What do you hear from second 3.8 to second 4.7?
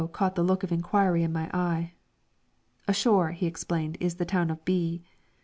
"is the town of